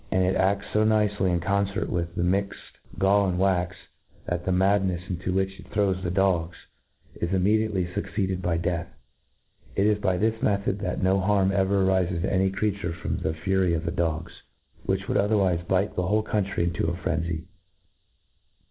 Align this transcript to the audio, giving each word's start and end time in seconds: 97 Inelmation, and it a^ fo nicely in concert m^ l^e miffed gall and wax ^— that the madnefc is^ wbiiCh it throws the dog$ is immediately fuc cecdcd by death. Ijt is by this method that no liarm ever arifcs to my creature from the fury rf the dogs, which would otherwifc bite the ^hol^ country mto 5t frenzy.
97 0.11 0.17
Inelmation, 0.17 0.41
and 0.41 0.57
it 0.57 0.65
a^ 0.65 0.73
fo 0.73 0.83
nicely 0.83 1.31
in 1.31 1.39
concert 1.39 1.87
m^ 1.91 2.07
l^e 2.07 2.17
miffed 2.17 2.53
gall 2.97 3.27
and 3.29 3.37
wax 3.37 3.75
^— 3.75 3.79
that 4.25 4.45
the 4.45 4.49
madnefc 4.51 5.07
is^ 5.15 5.21
wbiiCh 5.31 5.59
it 5.59 5.67
throws 5.67 6.01
the 6.03 6.09
dog$ 6.09 6.53
is 7.21 7.31
immediately 7.31 7.85
fuc 7.85 8.11
cecdcd 8.11 8.41
by 8.41 8.57
death. 8.57 8.87
Ijt 9.77 9.85
is 9.85 9.99
by 9.99 10.17
this 10.17 10.41
method 10.41 10.79
that 10.79 11.03
no 11.03 11.19
liarm 11.19 11.51
ever 11.51 11.85
arifcs 11.85 12.19
to 12.19 12.39
my 12.39 12.49
creature 12.49 12.93
from 12.93 13.17
the 13.19 13.35
fury 13.35 13.73
rf 13.73 13.85
the 13.85 13.91
dogs, 13.91 14.31
which 14.87 15.07
would 15.07 15.17
otherwifc 15.17 15.67
bite 15.67 15.95
the 15.95 16.01
^hol^ 16.01 16.25
country 16.25 16.65
mto 16.67 16.95
5t 16.95 17.03
frenzy. 17.03 17.45